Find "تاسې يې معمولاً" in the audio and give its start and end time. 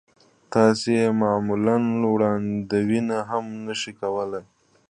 0.53-1.77